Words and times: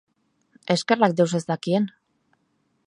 Eskerrak 0.75 1.15
deus 1.21 1.37
ez 1.41 1.43
dakien! 1.51 1.89